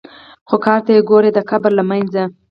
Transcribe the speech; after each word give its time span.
خو 0.49 0.55
کار 0.65 0.79
ته 0.85 0.91
یې 0.95 1.01
ګورې 1.09 1.29
د 1.33 1.39
قبر 1.49 1.71
له 1.79 1.83
منځه. 1.89 2.23